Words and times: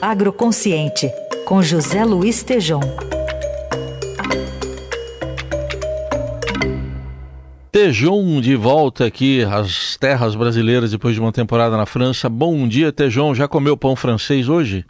Agroconsciente, 0.00 1.10
com 1.44 1.60
José 1.60 2.04
Luiz 2.04 2.44
Tejom. 2.44 2.80
Tejon 7.72 8.40
de 8.40 8.54
volta 8.54 9.04
aqui 9.04 9.42
às 9.42 9.96
terras 9.96 10.36
brasileiras 10.36 10.92
depois 10.92 11.14
de 11.14 11.20
uma 11.20 11.32
temporada 11.32 11.76
na 11.76 11.84
França. 11.84 12.28
Bom 12.28 12.68
dia, 12.68 12.92
Tejon. 12.92 13.34
Já 13.34 13.48
comeu 13.48 13.76
pão 13.76 13.96
francês 13.96 14.48
hoje? 14.48 14.86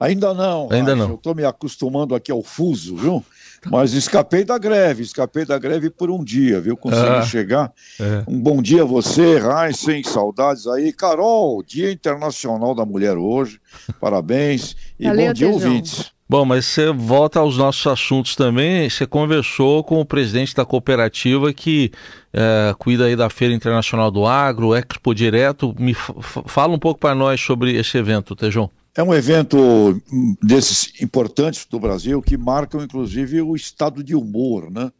Ainda 0.00 0.32
não. 0.32 0.68
Ainda 0.70 0.96
não. 0.96 1.10
Eu 1.10 1.14
estou 1.16 1.34
me 1.34 1.44
acostumando 1.44 2.14
aqui 2.14 2.32
ao 2.32 2.42
fuso, 2.42 2.96
viu? 2.96 3.24
Mas 3.66 3.92
escapei 3.92 4.42
da 4.42 4.56
greve, 4.56 5.02
escapei 5.02 5.44
da 5.44 5.58
greve 5.58 5.90
por 5.90 6.10
um 6.10 6.24
dia, 6.24 6.58
viu? 6.58 6.76
Consegui 6.76 7.06
ah, 7.06 7.22
chegar. 7.22 7.72
É. 8.00 8.24
Um 8.26 8.40
bom 8.40 8.62
dia 8.62 8.82
a 8.82 8.86
você, 8.86 9.38
Raíssen, 9.38 10.02
saudades 10.02 10.66
aí. 10.66 10.92
Carol, 10.92 11.62
Dia 11.62 11.92
Internacional 11.92 12.74
da 12.74 12.86
Mulher 12.86 13.18
hoje, 13.18 13.60
parabéns. 14.00 14.74
E 14.98 15.06
Valeu, 15.06 15.26
bom 15.26 15.32
dia, 15.34 15.46
Tejão. 15.52 15.68
ouvintes. 15.68 16.12
Bom, 16.26 16.44
mas 16.44 16.64
você 16.64 16.90
volta 16.92 17.40
aos 17.40 17.58
nossos 17.58 17.86
assuntos 17.86 18.36
também. 18.36 18.88
Você 18.88 19.04
conversou 19.04 19.84
com 19.84 20.00
o 20.00 20.04
presidente 20.04 20.54
da 20.54 20.64
cooperativa 20.64 21.52
que 21.52 21.90
é, 22.32 22.72
cuida 22.78 23.06
aí 23.06 23.16
da 23.16 23.28
Feira 23.28 23.52
Internacional 23.52 24.10
do 24.10 24.24
Agro, 24.24 24.74
Expo 24.74 25.14
Direto. 25.14 25.74
Me 25.78 25.92
fala 25.92 26.72
um 26.72 26.78
pouco 26.78 27.00
para 27.00 27.14
nós 27.14 27.40
sobre 27.40 27.76
esse 27.76 27.98
evento, 27.98 28.34
Tejão. 28.34 28.70
É 28.96 29.02
um 29.02 29.14
evento 29.14 30.00
desses 30.42 31.00
importantes 31.00 31.64
do 31.64 31.78
Brasil 31.78 32.20
que 32.20 32.36
marcam, 32.36 32.82
inclusive, 32.82 33.40
o 33.40 33.54
estado 33.54 34.02
de 34.02 34.14
humor, 34.14 34.70
né? 34.70 34.90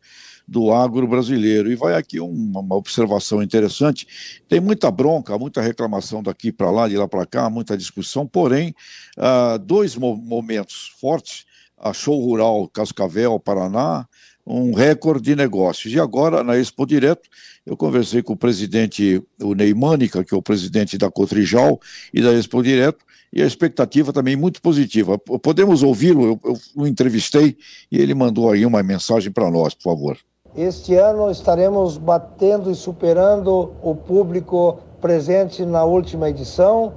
do 0.51 0.73
agro 0.73 1.07
brasileiro. 1.07 1.71
E 1.71 1.77
vai 1.77 1.95
aqui 1.95 2.19
uma, 2.19 2.61
uma 2.61 2.75
observação 2.75 3.41
interessante: 3.43 4.43
tem 4.49 4.61
muita 4.61 4.91
bronca, 4.91 5.39
muita 5.39 5.63
reclamação 5.63 6.23
daqui 6.23 6.51
para 6.51 6.71
lá, 6.71 6.89
de 6.89 6.97
lá 6.97 7.07
para 7.07 7.25
cá, 7.25 7.49
muita 7.49 7.77
discussão, 7.77 8.27
porém, 8.27 8.75
uh, 9.17 9.59
dois 9.59 9.95
mo 9.95 10.17
momentos 10.17 10.93
fortes: 11.01 11.47
a 11.81 11.93
Show 11.93 12.21
Rural 12.21 12.69
Cascavel, 12.69 13.41
Paraná, 13.41 14.07
um 14.47 14.75
recorde 14.75 15.23
de 15.23 15.37
negócios. 15.37 15.93
E 15.93 15.99
agora, 15.99 16.45
na 16.45 16.57
Expo 16.57 16.87
Direto, 16.87 17.29
eu 17.65 17.77
conversei 17.77 18.23
com 18.23 18.35
o 18.35 18.37
presidente, 18.37 19.23
o 19.41 19.55
Ney 19.55 19.73
que 20.27 20.35
é 20.35 20.37
o 20.37 20.43
presidente 20.43 20.99
da 20.99 21.11
Cotrijal 21.11 21.81
e 22.13 22.21
da 22.21 22.33
Expo 22.33 22.63
Direto, 22.63 23.05
e 23.33 23.43
a 23.43 23.47
expectativa 23.47 24.13
também 24.13 24.35
muito 24.35 24.61
positiva. 24.61 25.17
Podemos 25.19 25.83
ouvi-lo? 25.83 26.25
Eu, 26.25 26.41
eu 26.45 26.57
o 26.77 26.87
entrevistei 26.87 27.57
e 27.91 27.99
ele 27.99 28.13
mandou 28.13 28.51
aí 28.51 28.67
uma 28.67 28.83
mensagem 28.83 29.31
para 29.31 29.51
nós, 29.51 29.73
por 29.73 29.85
favor. 29.85 30.19
Este 30.57 30.97
ano 30.97 31.31
estaremos 31.31 31.97
batendo 31.97 32.73
e 32.73 32.75
superando 32.75 33.73
o 33.81 33.95
público 33.95 34.81
presente 35.01 35.65
na 35.65 35.85
última 35.85 36.29
edição 36.29 36.93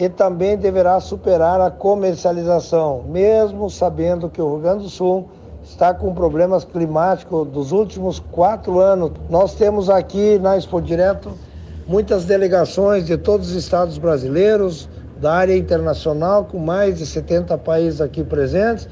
e 0.00 0.08
também 0.08 0.56
deverá 0.56 0.98
superar 0.98 1.60
a 1.60 1.70
comercialização, 1.70 3.04
mesmo 3.06 3.68
sabendo 3.68 4.30
que 4.30 4.40
o 4.40 4.52
Rio 4.52 4.62
Grande 4.62 4.84
do 4.84 4.88
Sul 4.88 5.28
está 5.62 5.92
com 5.92 6.14
problemas 6.14 6.64
climáticos 6.64 7.46
dos 7.48 7.70
últimos 7.70 8.18
quatro 8.18 8.80
anos. 8.80 9.12
Nós 9.28 9.52
temos 9.52 9.90
aqui 9.90 10.38
na 10.38 10.56
Expo 10.56 10.80
Direto 10.80 11.32
muitas 11.86 12.24
delegações 12.24 13.04
de 13.04 13.18
todos 13.18 13.50
os 13.50 13.54
estados 13.54 13.98
brasileiros, 13.98 14.88
da 15.20 15.34
área 15.34 15.54
internacional, 15.54 16.46
com 16.46 16.58
mais 16.58 16.96
de 16.96 17.04
70 17.04 17.58
países 17.58 18.00
aqui 18.00 18.24
presentes 18.24 18.88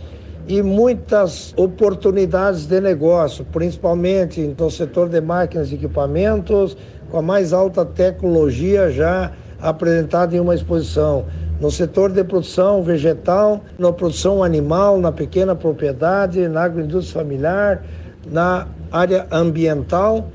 e 0.46 0.60
muitas 0.62 1.54
oportunidades 1.56 2.66
de 2.66 2.82
negócio, 2.82 3.46
principalmente 3.46 4.54
no 4.58 4.70
setor 4.70 5.08
de 5.08 5.22
máquinas 5.22 5.72
e 5.72 5.76
equipamentos, 5.76 6.76
com 7.10 7.16
a 7.16 7.22
mais 7.22 7.54
alta 7.54 7.82
tecnologia 7.82 8.90
já 8.90 9.32
apresentada 9.60 10.36
em 10.36 10.40
uma 10.40 10.54
exposição. 10.54 11.26
No 11.60 11.70
setor 11.70 12.12
de 12.12 12.22
produção 12.22 12.82
vegetal, 12.82 13.62
na 13.78 13.92
produção 13.92 14.44
animal, 14.44 15.00
na 15.00 15.10
pequena 15.10 15.56
propriedade, 15.56 16.46
na 16.46 16.62
agroindústria 16.62 17.22
familiar, 17.22 17.84
na 18.30 18.68
área 18.92 19.26
ambiental 19.30 20.30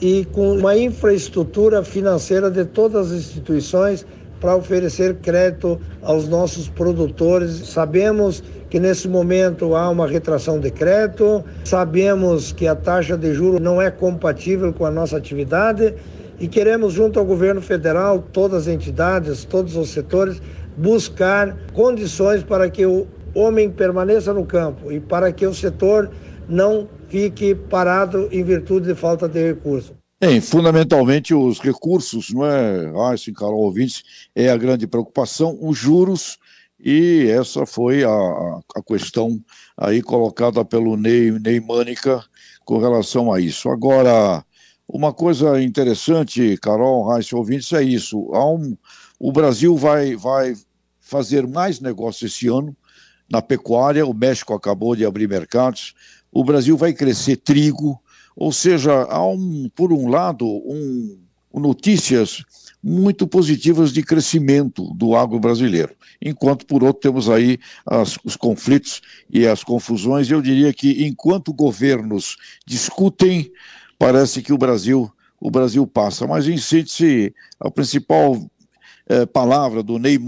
e 0.00 0.26
com 0.26 0.52
uma 0.52 0.76
infraestrutura 0.76 1.82
financeira 1.82 2.50
de 2.50 2.64
todas 2.64 3.10
as 3.10 3.18
instituições 3.18 4.06
para 4.40 4.54
oferecer 4.54 5.14
crédito 5.16 5.80
aos 6.02 6.28
nossos 6.28 6.68
produtores. 6.68 7.68
Sabemos 7.68 8.42
que 8.68 8.78
nesse 8.78 9.08
momento 9.08 9.74
há 9.74 9.88
uma 9.88 10.06
retração 10.06 10.60
de 10.60 10.70
crédito, 10.70 11.42
sabemos 11.64 12.52
que 12.52 12.66
a 12.66 12.74
taxa 12.74 13.16
de 13.16 13.32
juros 13.32 13.60
não 13.60 13.80
é 13.80 13.90
compatível 13.90 14.72
com 14.74 14.84
a 14.84 14.90
nossa 14.90 15.16
atividade 15.16 15.94
e 16.38 16.48
queremos, 16.48 16.92
junto 16.92 17.18
ao 17.18 17.24
governo 17.24 17.62
federal, 17.62 18.20
todas 18.32 18.62
as 18.62 18.74
entidades, 18.74 19.44
todos 19.44 19.76
os 19.76 19.90
setores, 19.90 20.40
buscar 20.76 21.56
condições 21.72 22.42
para 22.42 22.68
que 22.68 22.84
o 22.84 23.06
homem 23.34 23.70
permaneça 23.70 24.32
no 24.32 24.44
campo 24.44 24.92
e 24.92 25.00
para 25.00 25.32
que 25.32 25.46
o 25.46 25.54
setor 25.54 26.10
não 26.48 26.88
fique 27.08 27.54
parado 27.54 28.28
em 28.30 28.42
virtude 28.42 28.88
de 28.88 28.94
falta 28.94 29.28
de 29.28 29.48
recursos. 29.48 29.92
Bem, 30.18 30.40
fundamentalmente 30.40 31.34
os 31.34 31.60
recursos, 31.60 32.32
não 32.32 32.46
é, 32.46 32.90
ah, 32.96 33.14
esse 33.14 33.32
Carol 33.32 33.60
ouvintes, 33.60 34.02
é 34.34 34.48
a 34.48 34.56
grande 34.56 34.86
preocupação, 34.86 35.58
os 35.60 35.76
juros, 35.76 36.38
e 36.78 37.26
essa 37.28 37.66
foi 37.66 38.04
a, 38.04 38.10
a 38.10 38.82
questão 38.86 39.38
aí 39.76 40.00
colocada 40.00 40.64
pelo 40.64 40.96
Ney, 40.96 41.32
Ney 41.32 41.60
Mânica 41.60 42.24
com 42.64 42.78
relação 42.78 43.32
a 43.32 43.40
isso. 43.40 43.68
Agora, 43.68 44.44
uma 44.88 45.12
coisa 45.12 45.60
interessante, 45.62 46.56
Carol, 46.58 47.08
Raíssa 47.08 47.36
ouvintes, 47.36 47.72
é 47.72 47.82
isso, 47.82 48.30
um, 48.32 48.76
o 49.18 49.32
Brasil 49.32 49.76
vai, 49.76 50.14
vai 50.14 50.54
fazer 51.00 51.46
mais 51.46 51.80
negócios 51.80 52.32
esse 52.32 52.48
ano 52.48 52.76
na 53.28 53.42
pecuária, 53.42 54.06
o 54.06 54.14
México 54.14 54.54
acabou 54.54 54.94
de 54.94 55.04
abrir 55.04 55.28
mercados, 55.28 55.94
o 56.32 56.44
Brasil 56.44 56.76
vai 56.76 56.92
crescer 56.92 57.36
trigo, 57.36 58.00
ou 58.36 58.52
seja, 58.52 58.92
há 59.08 59.26
um, 59.26 59.68
por 59.74 59.92
um 59.92 60.08
lado, 60.08 60.46
um, 60.46 61.18
notícias 61.54 62.44
muito 62.82 63.26
positivas 63.26 63.92
de 63.92 64.02
crescimento 64.02 64.92
do 64.94 65.16
agro 65.16 65.40
brasileiro, 65.40 65.96
enquanto 66.22 66.66
por 66.66 66.84
outro 66.84 67.00
temos 67.00 67.28
aí 67.28 67.58
as, 67.84 68.16
os 68.22 68.36
conflitos 68.36 69.00
e 69.28 69.46
as 69.46 69.64
confusões. 69.64 70.30
Eu 70.30 70.40
diria 70.40 70.72
que 70.72 71.04
enquanto 71.04 71.52
governos 71.52 72.36
discutem, 72.64 73.50
parece 73.98 74.42
que 74.42 74.52
o 74.52 74.58
Brasil 74.58 75.10
o 75.40 75.50
Brasil 75.50 75.86
passa. 75.86 76.26
Mas 76.26 76.48
em 76.48 76.56
síntese, 76.56 77.34
a 77.60 77.70
principal 77.70 78.38
eh, 79.08 79.26
palavra 79.26 79.82
do 79.82 79.98
Ney 79.98 80.18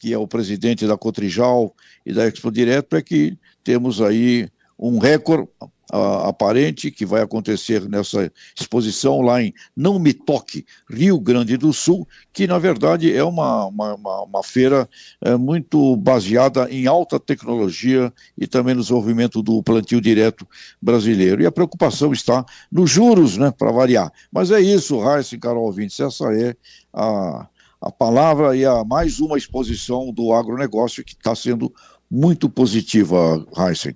que 0.00 0.12
é 0.12 0.18
o 0.18 0.26
presidente 0.26 0.86
da 0.86 0.96
Cotrijal 0.96 1.74
e 2.06 2.12
da 2.12 2.26
Expo 2.26 2.50
Direto, 2.50 2.96
é 2.96 3.02
que 3.02 3.36
temos 3.62 4.00
aí 4.00 4.48
um 4.78 4.98
recorde 4.98 5.48
uh, 5.92 6.28
aparente 6.28 6.90
que 6.90 7.04
vai 7.04 7.22
acontecer 7.22 7.88
nessa 7.88 8.32
exposição 8.58 9.20
lá 9.20 9.42
em 9.42 9.52
Não 9.76 9.98
Me 9.98 10.12
Toque, 10.12 10.64
Rio 10.88 11.18
Grande 11.18 11.56
do 11.56 11.72
Sul, 11.72 12.06
que 12.32 12.46
na 12.46 12.58
verdade 12.58 13.14
é 13.14 13.24
uma, 13.24 13.66
uma, 13.66 13.94
uma, 13.94 14.22
uma 14.22 14.42
feira 14.42 14.88
é, 15.20 15.36
muito 15.36 15.96
baseada 15.96 16.68
em 16.70 16.86
alta 16.86 17.18
tecnologia 17.18 18.12
e 18.38 18.46
também 18.46 18.74
no 18.74 18.82
desenvolvimento 18.82 19.42
do 19.42 19.62
plantio 19.62 20.00
direto 20.00 20.46
brasileiro. 20.80 21.42
E 21.42 21.46
a 21.46 21.52
preocupação 21.52 22.12
está 22.12 22.44
nos 22.70 22.90
juros, 22.90 23.36
né, 23.36 23.50
para 23.50 23.70
variar. 23.70 24.12
Mas 24.32 24.50
é 24.50 24.60
isso, 24.60 25.00
Raíssa 25.00 25.34
e 25.34 25.38
Carol 25.38 25.64
Ouvintes, 25.64 25.98
essa 26.00 26.24
é 26.34 26.54
a, 26.92 27.48
a 27.80 27.90
palavra 27.90 28.56
e 28.56 28.64
a 28.64 28.84
mais 28.84 29.20
uma 29.20 29.36
exposição 29.36 30.12
do 30.12 30.32
agronegócio 30.32 31.04
que 31.04 31.12
está 31.12 31.34
sendo 31.34 31.72
muito 32.10 32.48
positiva, 32.48 33.44
Heisen. 33.56 33.94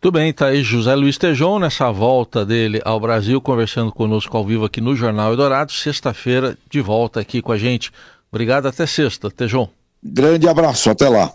Tudo 0.00 0.14
bem, 0.14 0.32
tá 0.32 0.46
aí 0.46 0.62
José 0.62 0.94
Luiz 0.94 1.18
Tejon 1.18 1.58
nessa 1.58 1.92
volta 1.92 2.42
dele 2.42 2.80
ao 2.86 2.98
Brasil, 2.98 3.38
conversando 3.38 3.92
conosco 3.92 4.34
ao 4.34 4.46
vivo 4.46 4.64
aqui 4.64 4.80
no 4.80 4.96
Jornal 4.96 5.32
Eldorado, 5.32 5.72
sexta-feira 5.72 6.56
de 6.70 6.80
volta 6.80 7.20
aqui 7.20 7.42
com 7.42 7.52
a 7.52 7.58
gente. 7.58 7.92
Obrigado, 8.32 8.66
até 8.66 8.86
sexta, 8.86 9.30
Tejon. 9.30 9.68
Grande 10.02 10.48
abraço, 10.48 10.88
até 10.88 11.06
lá. 11.06 11.30